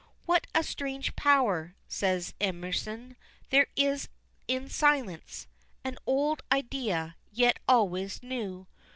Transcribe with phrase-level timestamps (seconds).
[0.25, 3.15] "What a strange power," says Emerson,
[3.51, 4.09] "there is
[4.47, 5.45] in silence."
[5.83, 8.65] An old idea, yet always new.